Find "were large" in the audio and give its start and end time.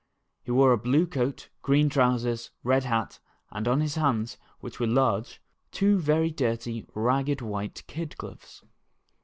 4.79-5.39